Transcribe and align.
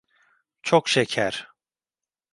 Çok 0.61 0.89
şeker. 0.89 1.47